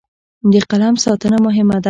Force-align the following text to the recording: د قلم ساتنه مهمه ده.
د 0.51 0.53
قلم 0.71 0.95
ساتنه 1.03 1.37
مهمه 1.45 1.73
ده. 1.77 1.79